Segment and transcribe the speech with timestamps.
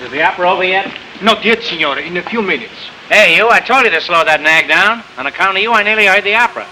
[0.00, 0.96] Is the opera over yet?
[1.22, 1.98] Not yet, Signore.
[1.98, 2.74] In a few minutes.
[3.08, 5.02] Hey, you, I told you to slow that nag down.
[5.16, 6.66] On account of you, I nearly heard the opera.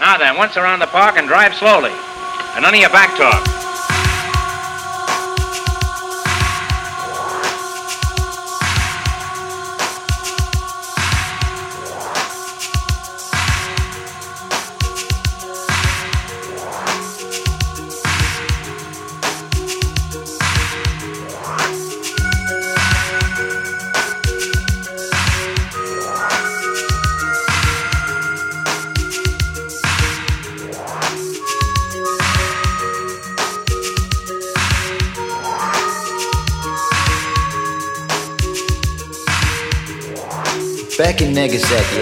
[0.00, 1.92] Now then, once around the park and drive slowly.
[2.54, 3.61] And none of your back talk.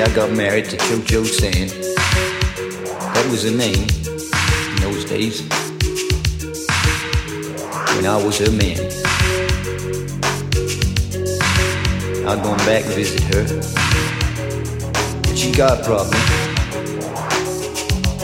[0.03, 1.69] I got married to Cho-Cho San.
[3.13, 3.87] That was her name
[4.71, 5.43] in those days.
[7.95, 8.81] When I was her man.
[12.27, 13.45] I've gone back and visit her.
[15.21, 16.19] But she got a problem.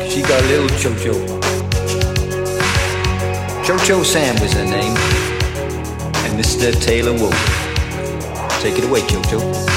[0.09, 1.13] She got a little Cho-Cho.
[3.65, 4.97] Cho-Cho San was her name.
[6.25, 6.73] And Mr.
[6.83, 7.37] Taylor Wolf.
[8.63, 9.41] Take it away, Cho-Cho.
[9.41, 9.76] to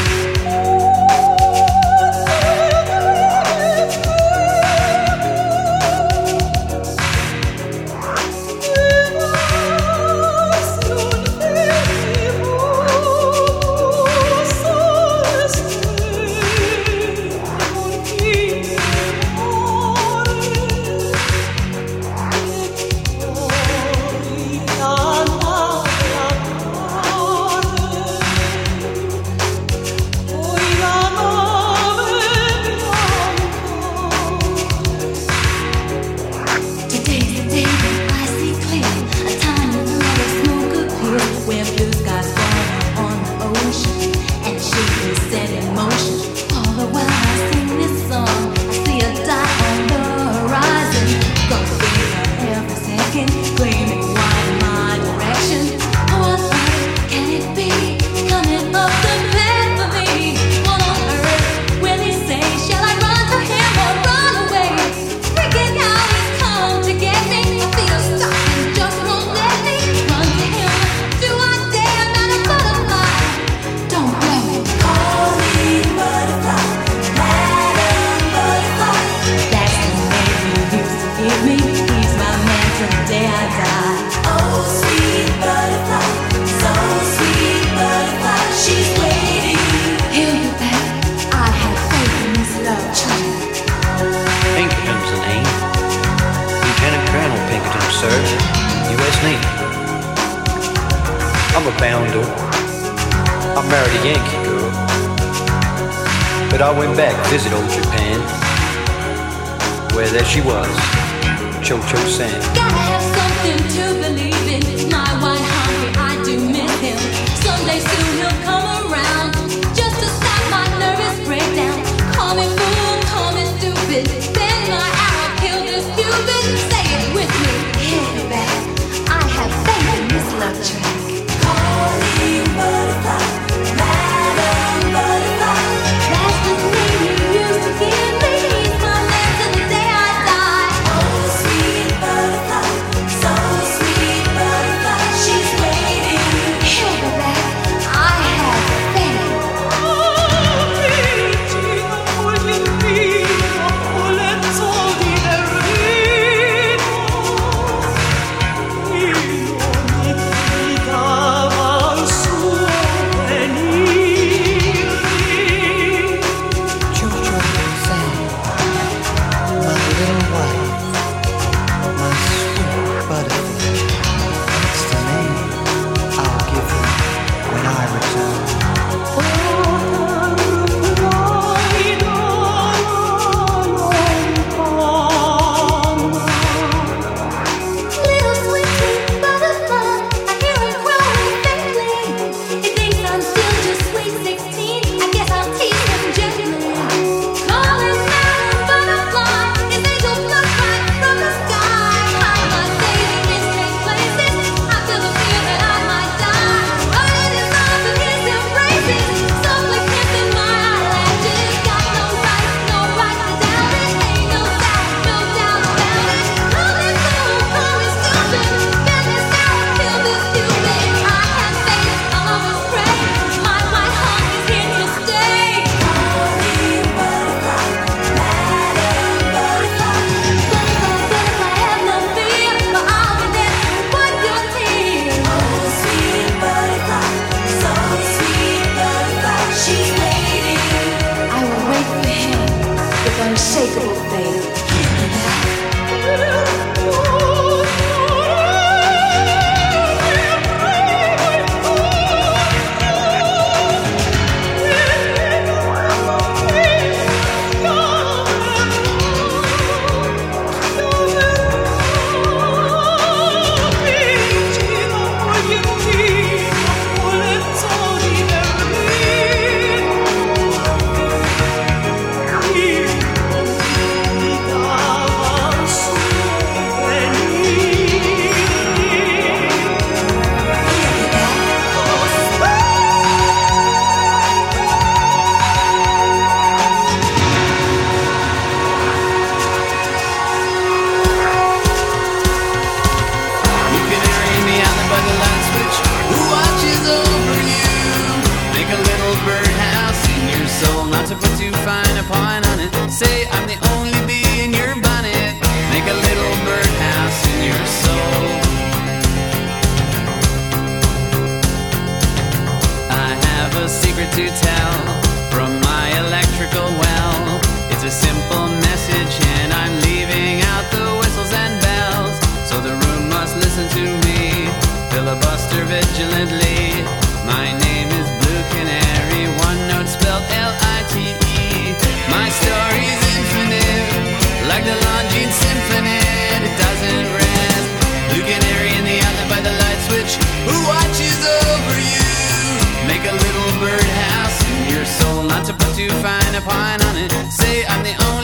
[345.23, 347.11] not to put too fine a point on it.
[347.31, 348.18] Say I'm the only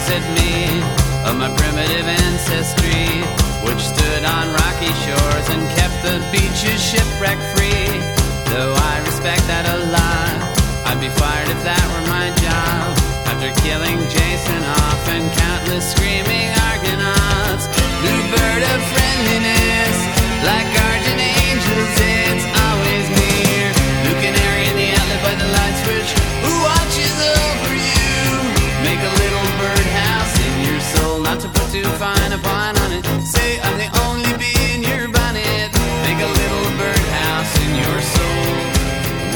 [0.00, 0.80] opposite me
[1.28, 3.04] of my primitive ancestry,
[3.68, 7.84] which stood on rocky shores and kept the beaches shipwreck free.
[8.48, 10.40] Though I respect that a lot,
[10.88, 12.96] I'd be fired if that were my job.
[13.28, 17.68] After killing Jason off and countless screaming Argonauts,
[18.00, 19.96] new bird of friendliness,
[20.48, 23.68] like guardian angels, it's always near.
[24.08, 26.19] New canary in the outlet by the light switch,
[31.72, 33.04] to fine a point on it.
[33.22, 35.70] Say I'm the only bee in your bonnet.
[36.02, 38.50] Make a little birdhouse in your soul.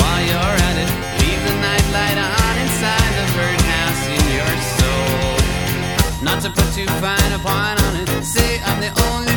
[0.03, 0.91] While you're at it,
[1.23, 6.25] leave the night light on inside the birdhouse in your soul.
[6.27, 8.25] Not to put too fine a point on it.
[8.25, 9.34] Say I'm the only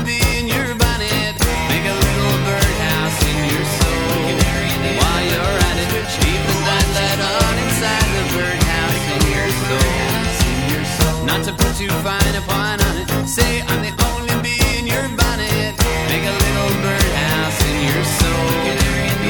[11.48, 13.08] to put too fine a point on it.
[13.26, 15.74] Say I'm the only bee in your bonnet.
[16.12, 18.48] Make a little birdhouse in your soul.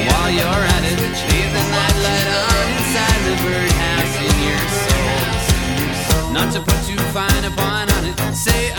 [0.09, 0.97] While you're at it,
[1.29, 6.33] leave the night light on inside the birdhouse in your soul.
[6.33, 8.17] Not to put too fine a point on it.
[8.35, 8.73] Say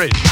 [0.00, 0.29] bridge.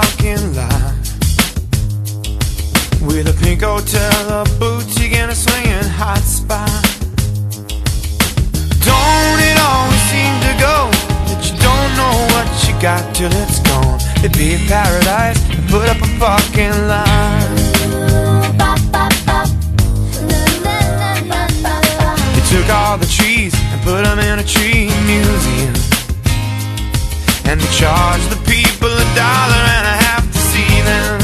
[0.00, 0.94] Parking lot
[3.02, 6.82] with a pink hotel, a boutique, and a swinging hot spot.
[8.88, 10.76] Don't it always seem to go
[11.28, 13.98] that you don't know what you got till it's gone?
[14.22, 17.48] They paved paradise and put up a parking lot.
[22.34, 25.89] They took all the trees and put them in a tree museum.
[27.50, 31.18] And charge the people a dollar and a half to see them.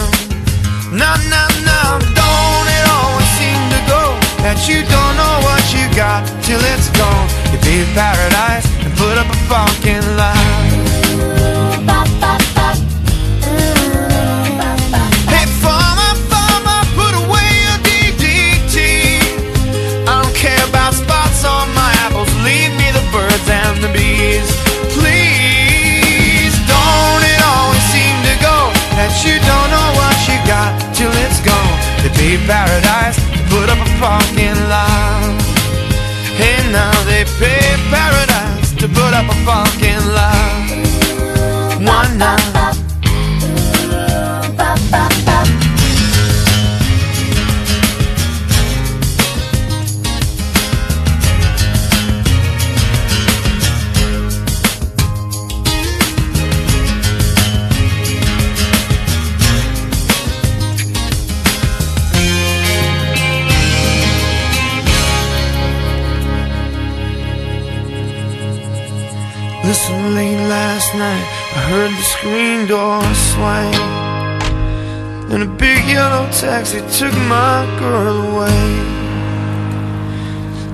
[0.91, 1.83] No, no, no,
[2.19, 4.03] don't it always seem to go
[4.43, 7.29] that you don't know what you got till it's gone?
[7.53, 10.66] You paved paradise and put up a parking lot.
[32.47, 33.19] Paradise,
[33.51, 35.43] put up a parking lot.
[36.39, 40.66] Hey, now they paved paradise to put up a parking lot.
[72.67, 73.75] door swing
[75.31, 78.67] And a big yellow taxi took my girl away.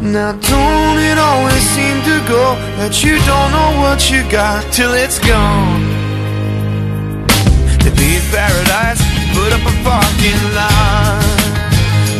[0.00, 4.94] Now don't it always seem to go That you don't know what you got till
[4.94, 5.84] it's gone?
[7.84, 9.02] To be paradise,
[9.36, 11.20] put up a parking lot.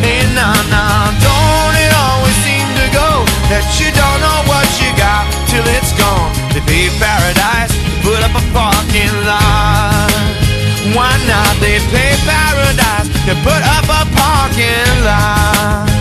[0.05, 4.91] Hey, nah, nah, don't it always seem to go That you don't know what you
[5.01, 6.29] got till it's gone?
[6.53, 7.72] To be paradise
[8.35, 10.11] up a parking lot.
[10.95, 11.57] Why not?
[11.61, 13.09] They play paradise.
[13.27, 15.92] They put up a parking lot.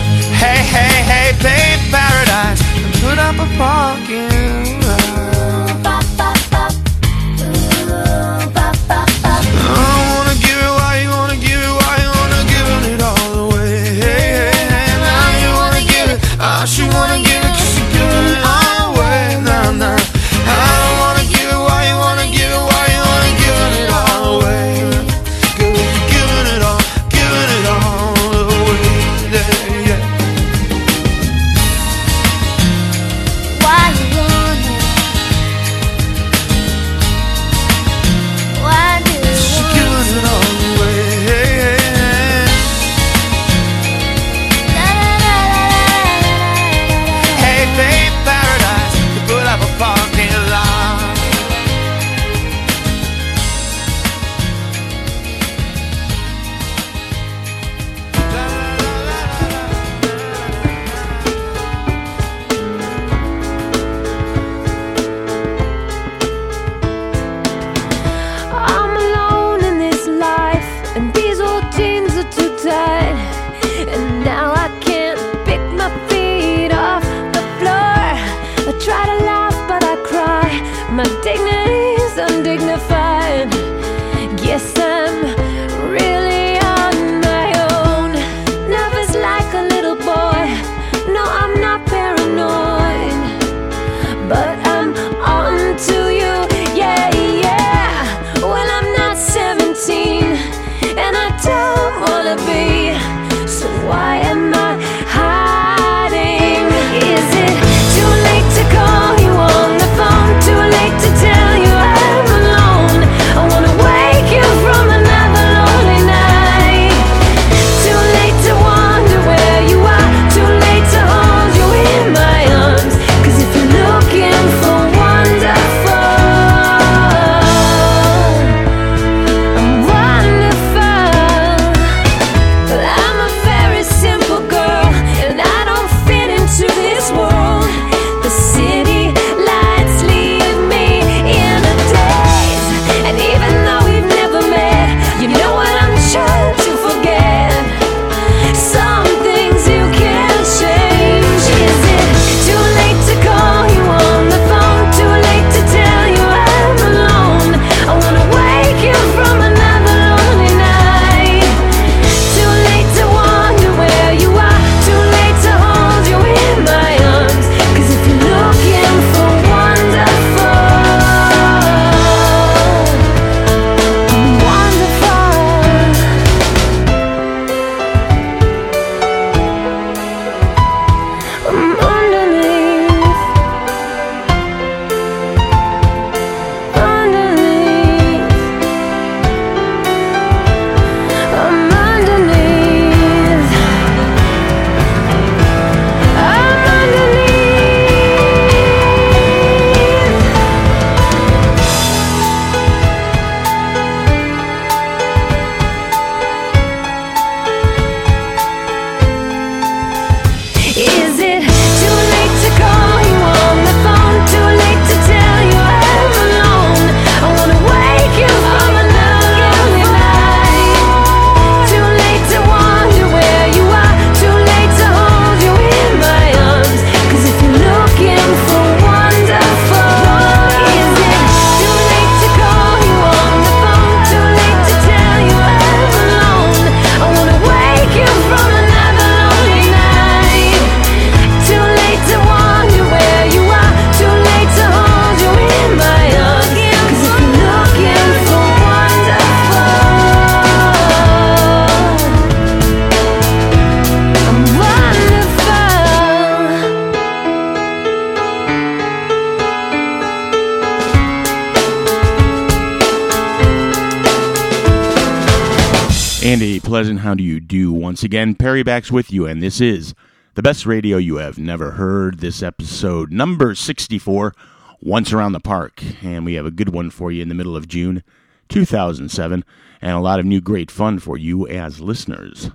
[268.62, 269.94] Backs with you, and this is
[270.34, 272.20] the best radio you have never heard.
[272.20, 274.34] This episode number 64,
[274.80, 275.82] Once Around the Park.
[276.02, 278.02] And we have a good one for you in the middle of June
[278.48, 279.44] 2007,
[279.80, 282.50] and a lot of new great fun for you as listeners.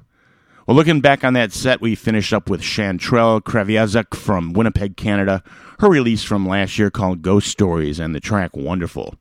[0.66, 5.44] Well, looking back on that set, we finished up with Chantal Kreviazuk from Winnipeg, Canada,
[5.80, 9.16] her release from last year called Ghost Stories, and the track Wonderful.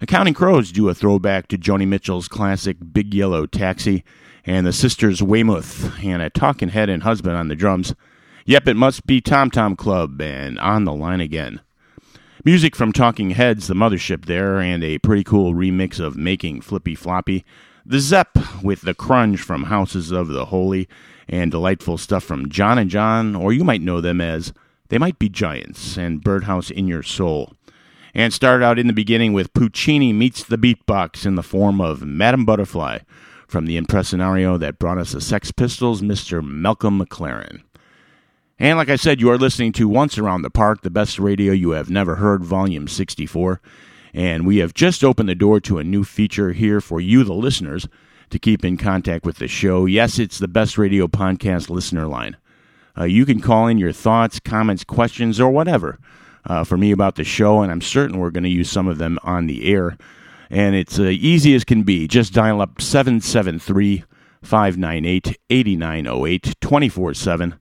[0.00, 4.04] The Counting Crows do a throwback to Joni Mitchell's classic Big Yellow Taxi,
[4.46, 7.94] and the sisters Weymouth, and a talking head and husband on the drums.
[8.44, 11.60] Yep, it must be Tom Tom Club, and on the line again.
[12.44, 16.94] Music from Talking Heads, the mothership there, and a pretty cool remix of Making Flippy
[16.94, 17.44] Floppy.
[17.84, 20.88] The Zepp with the Crunge from Houses of the Holy,
[21.28, 24.52] and delightful stuff from John and John, or you might know them as
[24.90, 27.52] They Might Be Giants, and Birdhouse in Your Soul.
[28.14, 32.02] And start out in the beginning with Puccini meets the beatbox in the form of
[32.02, 33.00] Madame Butterfly
[33.46, 36.44] from the impresario that brought us the Sex Pistols, Mr.
[36.44, 37.62] Malcolm McLaren.
[38.58, 41.52] And like I said, you are listening to Once Around the Park, the best radio
[41.52, 43.60] you have never heard, volume 64.
[44.14, 47.34] And we have just opened the door to a new feature here for you, the
[47.34, 47.86] listeners,
[48.30, 49.84] to keep in contact with the show.
[49.84, 52.36] Yes, it's the best radio podcast listener line.
[52.98, 55.98] Uh, you can call in your thoughts, comments, questions, or whatever
[56.46, 58.98] uh, for me about the show, and I'm certain we're going to use some of
[58.98, 59.98] them on the air.
[60.50, 62.06] And it's uh, easy as can be.
[62.06, 64.04] Just dial up 773
[64.42, 67.54] 598 8908 24 7.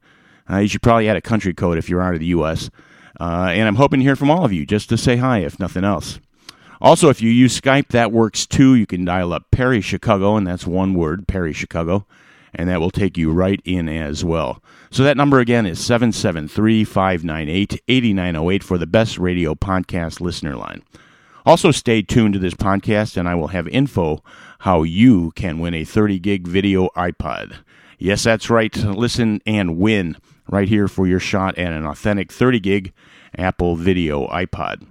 [0.49, 2.69] Uh, you should probably add a country code if you're out of the U.S.
[3.19, 5.59] Uh, and I'm hoping to hear from all of you just to say hi, if
[5.59, 6.19] nothing else.
[6.81, 8.75] Also, if you use Skype, that works too.
[8.75, 12.05] You can dial up Perry Chicago, and that's one word, Perry Chicago,
[12.53, 14.61] and that will take you right in as well.
[14.91, 20.83] So that number again is 773 598 8908 for the best radio podcast listener line.
[21.45, 24.23] Also, stay tuned to this podcast, and I will have info
[24.59, 27.57] how you can win a 30 gig video iPod.
[27.99, 28.75] Yes, that's right.
[28.75, 30.17] Listen and win
[30.49, 32.93] right here for your shot at an authentic 30 gig
[33.37, 34.87] Apple Video iPod.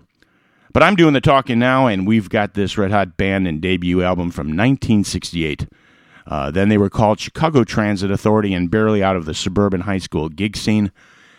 [0.72, 4.02] But I'm doing the talking now, and we've got this Red Hot band and debut
[4.02, 5.66] album from 1968.
[6.26, 9.98] Uh, then they were called Chicago Transit Authority and barely out of the suburban high
[9.98, 10.90] school gig scene.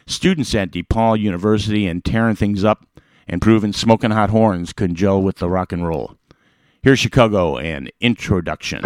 [0.08, 2.86] Students at DePaul University and tearing things up
[3.28, 6.16] and proven smoking hot horns can gel with the rock and roll.
[6.82, 8.84] Here's Chicago and Introduction.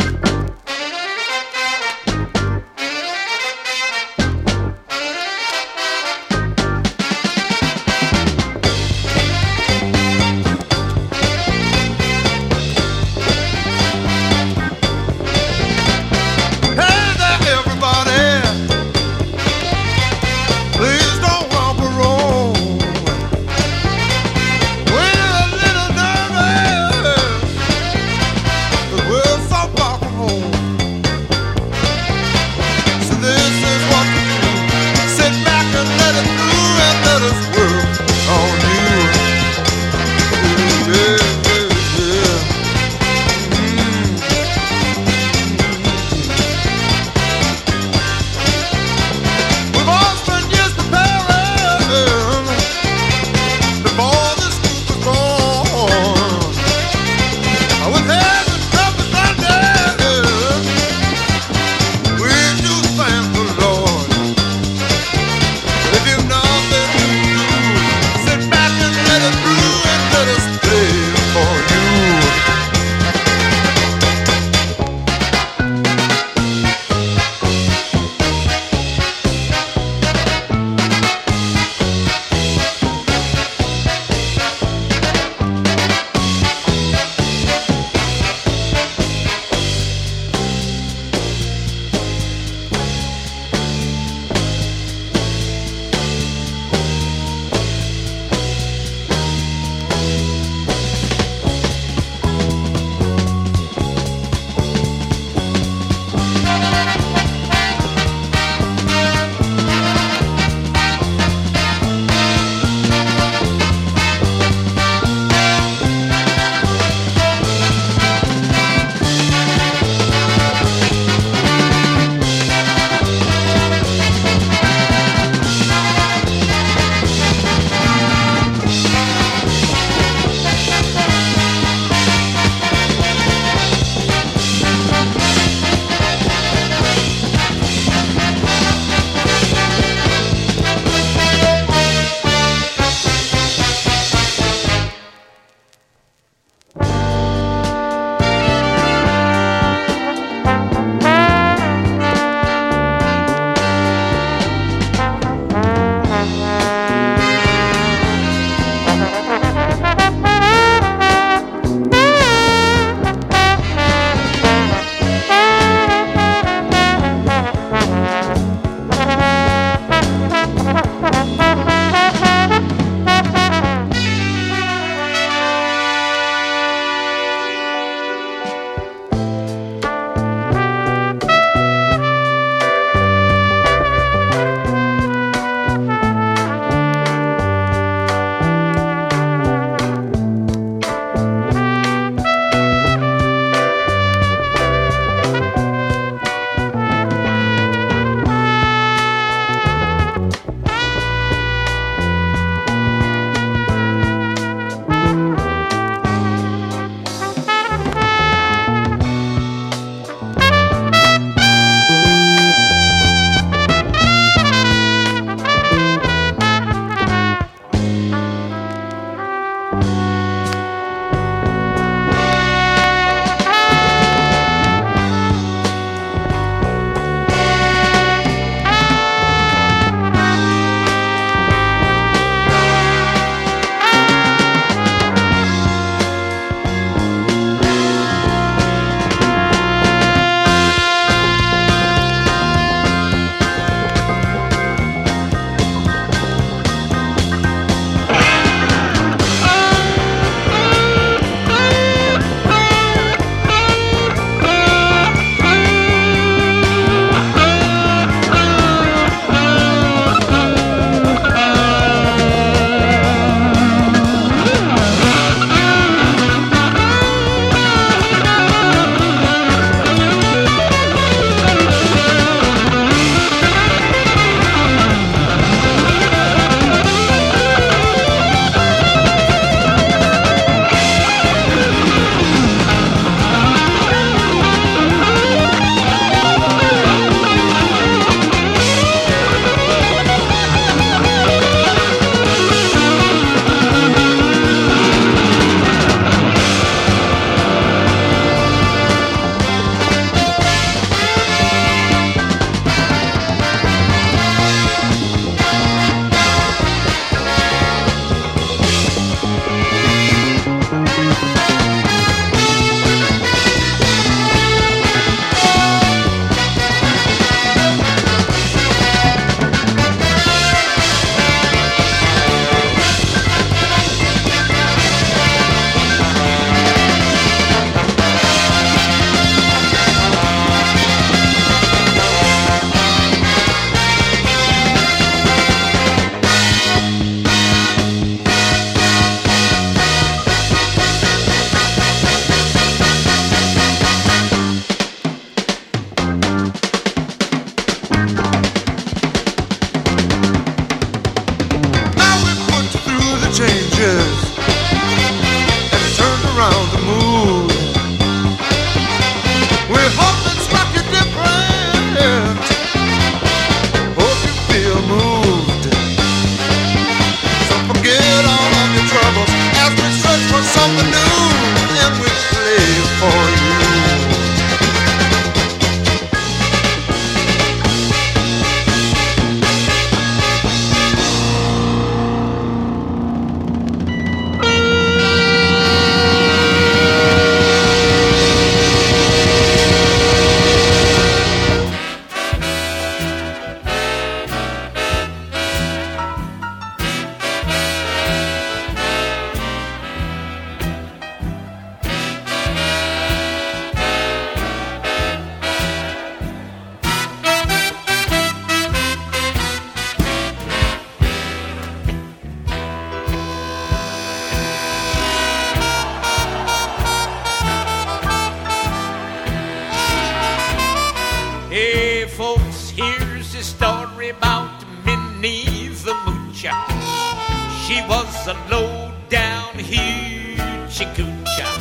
[428.04, 431.52] Was a low down hoochie coocher.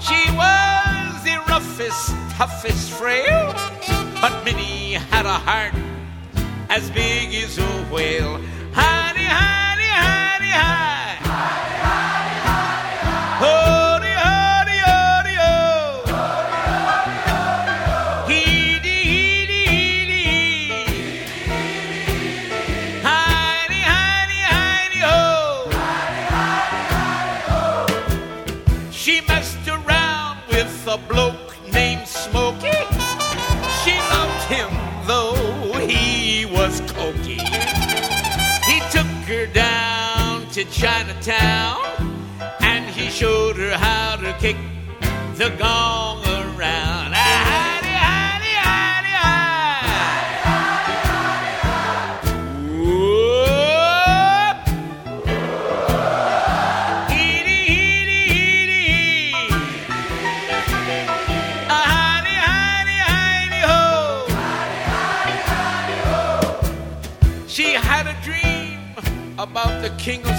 [0.00, 3.52] She was the roughest, toughest frail,
[4.20, 5.74] but Minnie had a heart
[6.68, 8.40] as big as a whale.
[8.72, 10.95] Honey, honey, honey, hi.
[40.76, 41.78] Chinatown
[42.60, 44.56] and he showed her how to kick
[45.36, 47.14] the gong around.
[67.48, 68.78] She had a dream
[69.38, 70.35] about the king of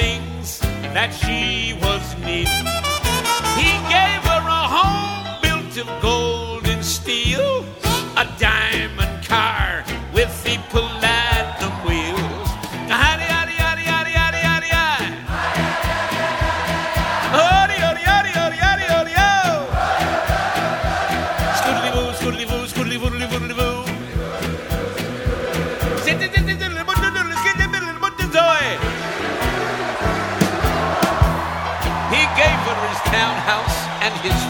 [0.00, 0.60] things
[0.94, 2.66] that she was needing.
[3.60, 7.64] He gave her a home built of gold and steel,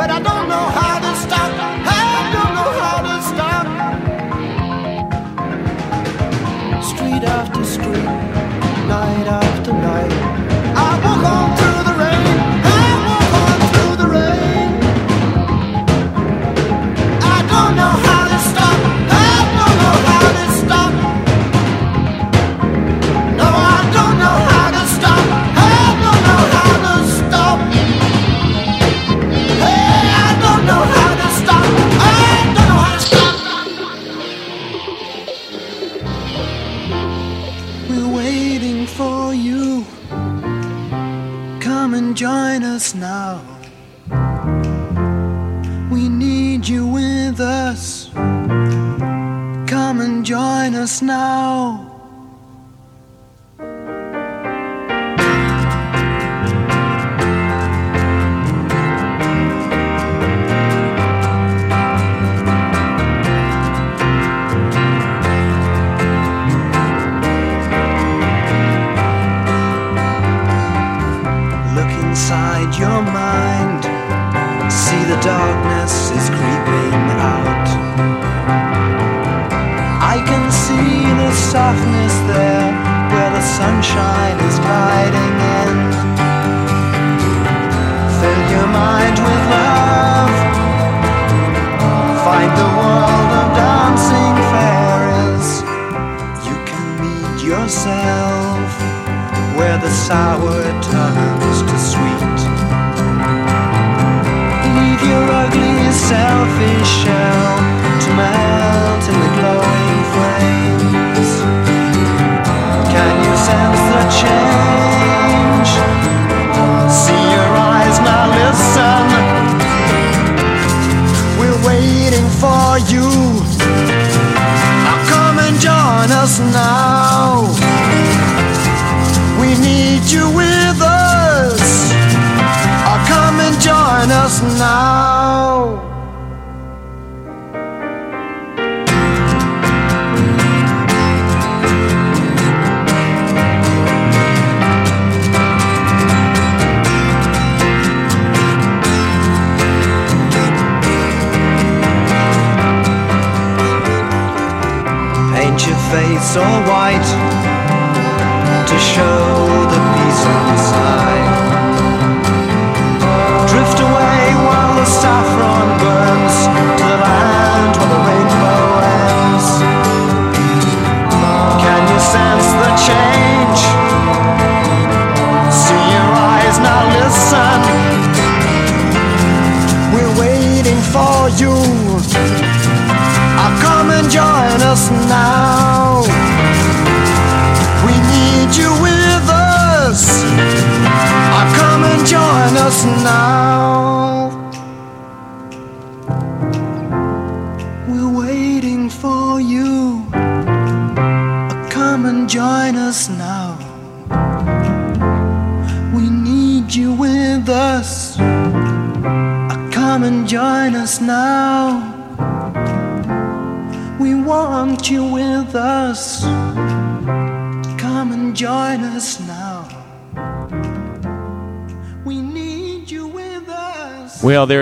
[0.00, 0.79] But I don't know how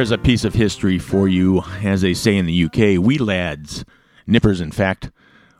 [0.08, 2.98] there's a piece of history for you, as they say in the UK.
[2.98, 3.84] We lads,
[4.26, 5.10] nippers, in fact,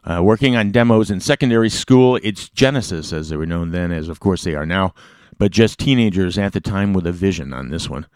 [0.05, 2.19] uh, working on demos in secondary school.
[2.23, 4.95] It's Genesis, as they were known then, as of course they are now,
[5.37, 8.07] but just teenagers at the time with a vision on this one.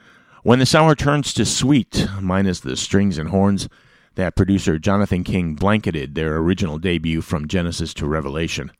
[0.42, 3.68] When the sour turns to sweet, minus the strings and horns,
[4.14, 8.72] that producer Jonathan King blanketed their original debut from Genesis to Revelation.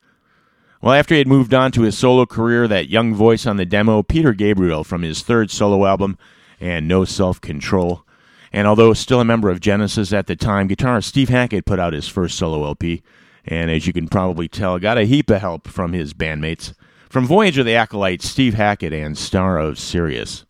[0.81, 3.67] Well, after he had moved on to his solo career, that young voice on the
[3.67, 6.17] demo, Peter Gabriel from his third solo album,
[6.63, 8.07] and No Self Control.
[8.53, 11.93] And although still a member of Genesis at the time, guitarist Steve Hackett put out
[11.93, 13.03] his first solo LP,
[13.45, 16.75] and as you can probably tell, got a heap of help from his bandmates.
[17.11, 20.47] From Voyage of the Acolyte, Steve Hackett, and Star of Sirius.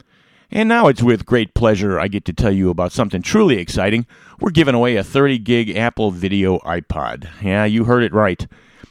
[0.55, 4.05] And now it's with great pleasure I get to tell you about something truly exciting.
[4.39, 7.27] We're giving away a 30 gig Apple Video iPod.
[7.41, 8.45] Yeah, you heard it right.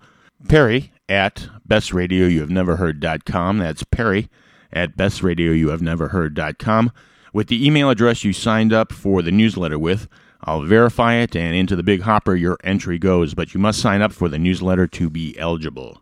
[0.48, 3.58] Perry at bestradioyouhaveneverheard.com.
[3.58, 4.30] That's Perry
[4.74, 6.92] at bestradioyouhaveneverheard.com.
[7.32, 10.08] With the email address you signed up for the newsletter with,
[10.42, 14.02] I'll verify it and into the big hopper your entry goes, but you must sign
[14.02, 16.02] up for the newsletter to be eligible.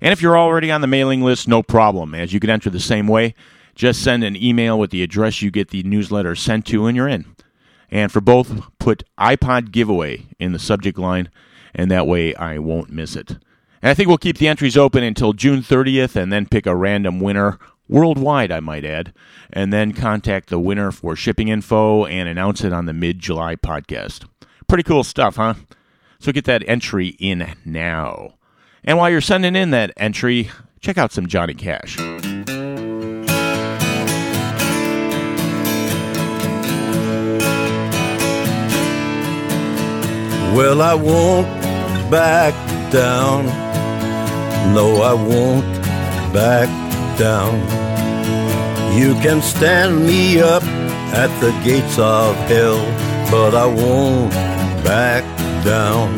[0.00, 2.80] And if you're already on the mailing list, no problem, as you can enter the
[2.80, 3.34] same way.
[3.74, 7.08] Just send an email with the address you get the newsletter sent to, and you're
[7.08, 7.24] in.
[7.90, 11.30] And for both, put iPod giveaway in the subject line,
[11.74, 13.30] and that way I won't miss it.
[13.80, 16.74] And I think we'll keep the entries open until June 30th and then pick a
[16.74, 17.58] random winner,
[17.88, 19.12] worldwide, I might add,
[19.52, 23.56] and then contact the winner for shipping info and announce it on the mid July
[23.56, 24.26] podcast.
[24.66, 25.54] Pretty cool stuff, huh?
[26.20, 28.34] So get that entry in now.
[28.84, 31.96] And while you're sending in that entry, check out some Johnny Cash.
[40.54, 41.46] Well, I won't
[42.10, 42.52] back
[42.90, 43.46] down.
[44.74, 45.82] No, I won't
[46.32, 46.87] back
[47.18, 47.58] down.
[48.96, 50.62] You can stand me up
[51.12, 52.80] at the gates of hell,
[53.30, 54.32] but I won't
[54.84, 55.24] back
[55.64, 56.16] down.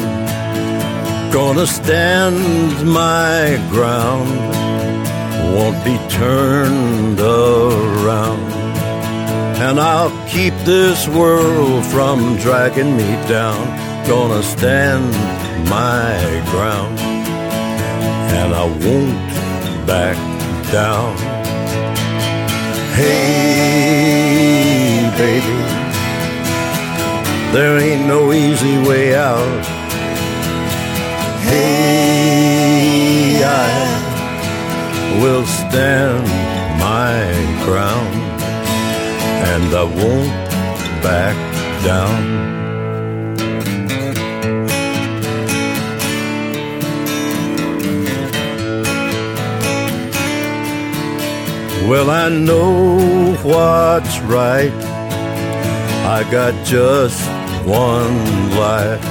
[1.32, 2.38] Gonna stand
[2.86, 4.30] my ground,
[5.54, 8.52] won't be turned around.
[9.66, 13.60] And I'll keep this world from dragging me down.
[14.06, 15.12] Gonna stand
[15.68, 16.18] my
[16.50, 16.98] ground,
[18.38, 20.29] and I won't back
[20.72, 21.16] down.
[22.94, 24.30] Hey,
[25.18, 25.58] baby,
[27.52, 29.66] there ain't no easy way out.
[31.42, 36.28] Hey, I will stand
[36.78, 37.24] my
[37.64, 38.14] ground,
[39.52, 40.30] and I won't
[41.02, 41.36] back
[41.84, 42.59] down.
[51.88, 54.70] Well, I know what's right.
[56.04, 57.26] I got just
[57.66, 59.02] one life.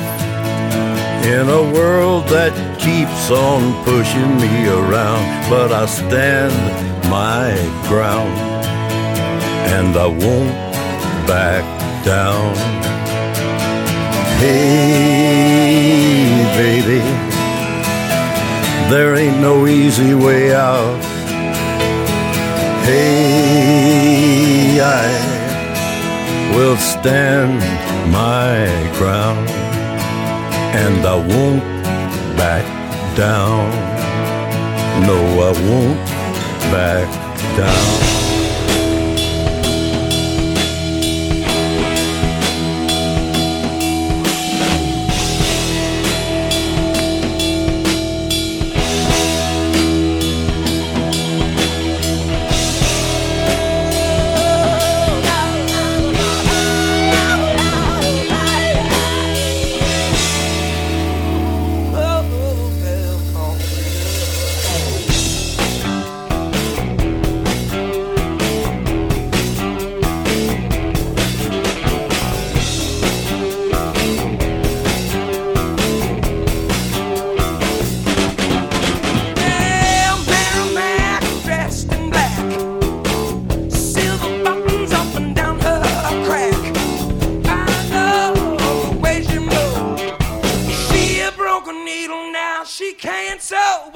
[1.25, 6.53] In a world that keeps on pushing me around, but I stand
[7.09, 7.51] my
[7.89, 8.37] ground
[9.73, 10.53] and I won't
[11.27, 11.63] back
[12.05, 12.55] down.
[14.39, 15.73] Hey,
[16.55, 17.01] baby,
[18.89, 21.08] there ain't no easy way out.
[24.81, 25.07] I
[26.55, 27.59] will stand
[28.11, 28.67] my
[28.97, 29.47] ground
[30.75, 31.63] and I won't
[32.37, 32.65] back
[33.15, 33.69] down.
[35.05, 35.17] No,
[35.47, 35.99] I won't
[36.71, 37.07] back
[37.57, 38.08] down.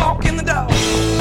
[0.04, 0.14] Sew.
[0.14, 1.13] Walk in the door.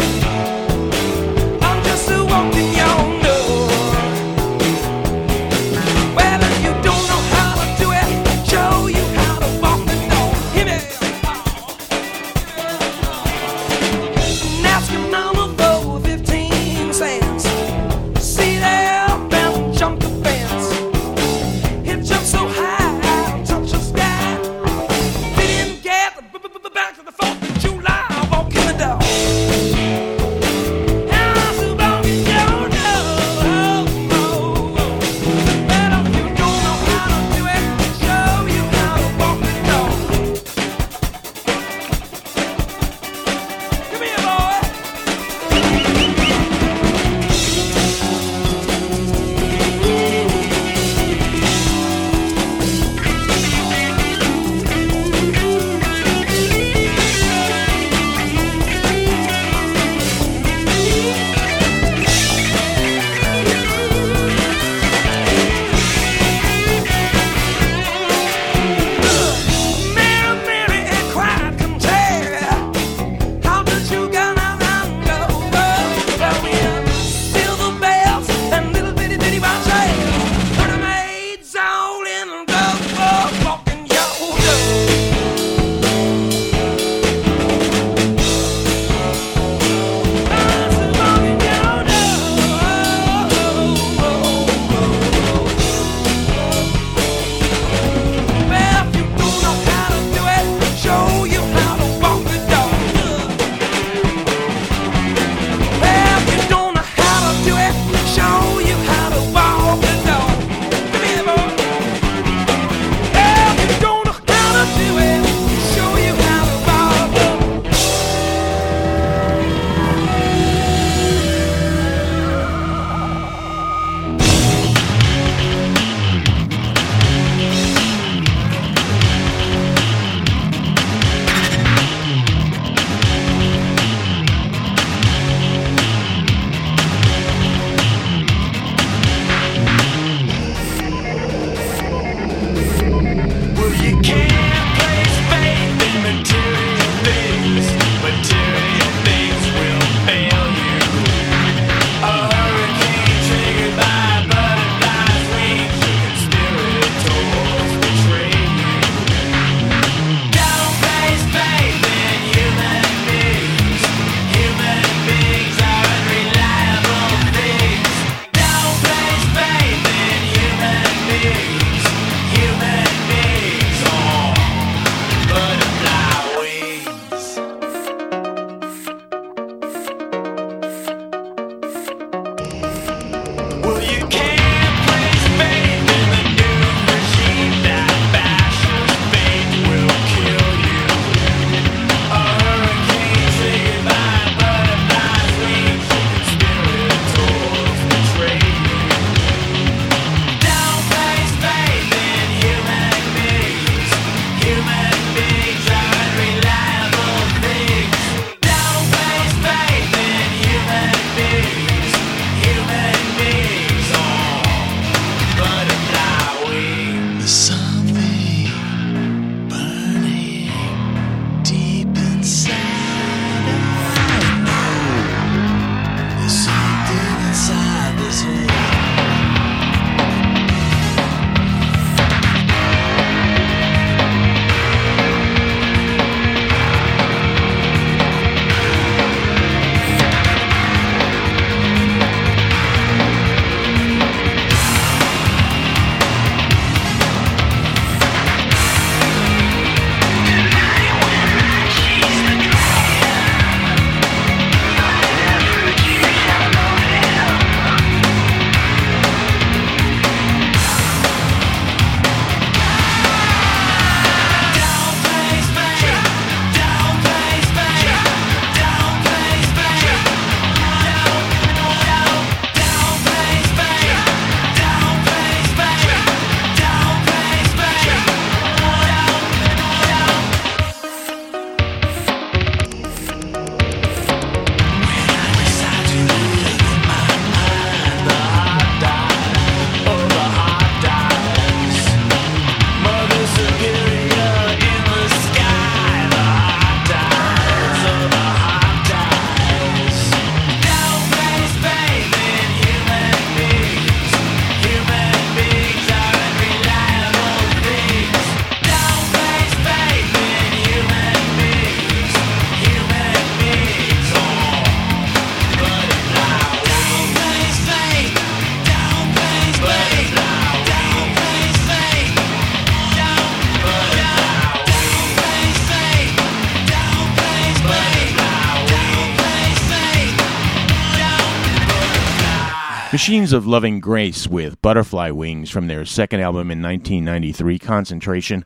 [333.03, 338.45] Machines of Loving Grace with Butterfly Wings from their second album in 1993, Concentration.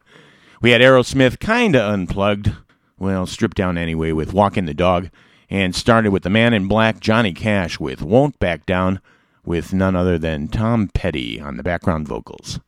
[0.62, 2.53] We had Aerosmith kinda unplugged,
[2.99, 5.11] well, stripped down anyway with Walking the Dog,
[5.51, 9.01] and started with the man in black, Johnny Cash, with Won't Back Down,
[9.45, 12.59] with none other than Tom Petty on the background vocals.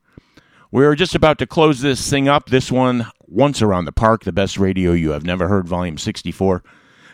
[0.71, 2.51] We're just about to close this thing up.
[2.51, 6.61] This one, Once Around the Park, the best radio you have never heard, volume 64.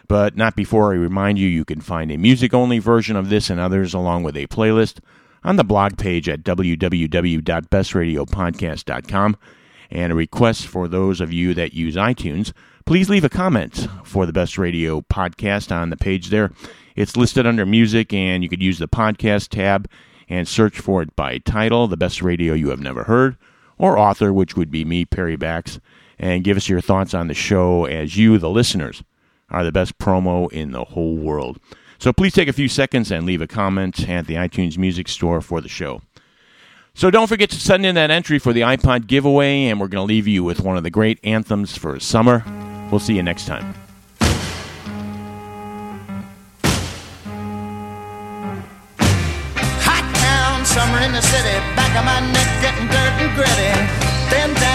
[0.07, 3.49] But not before I remind you, you can find a music only version of this
[3.49, 4.99] and others along with a playlist
[5.43, 9.37] on the blog page at www.bestradiopodcast.com.
[9.91, 12.53] And a request for those of you that use iTunes,
[12.85, 16.51] please leave a comment for the Best Radio podcast on the page there.
[16.95, 19.87] It's listed under music, and you could use the podcast tab
[20.27, 23.37] and search for it by title, The Best Radio You Have Never Heard,
[23.77, 25.79] or author, which would be me, Perry Bax,
[26.17, 29.03] and give us your thoughts on the show as you, the listeners,
[29.49, 31.59] are the best promo in the whole world.
[31.97, 35.41] So please take a few seconds and leave a comment at the iTunes Music Store
[35.41, 36.01] for the show.
[36.93, 40.01] So don't forget to send in that entry for the iPod giveaway, and we're going
[40.01, 42.43] to leave you with one of the great anthems for summer.
[42.89, 43.73] We'll see you next time.
[49.83, 53.71] Hot town, summer in the city, back of my neck getting dirt and gritty.
[54.31, 54.74] Been down,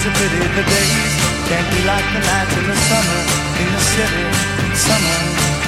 [0.00, 1.12] It's a pity the days
[1.44, 3.20] can't be like the nights in the summer
[3.60, 4.24] in the city,
[4.74, 5.18] summer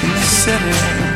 [0.01, 1.12] in the city.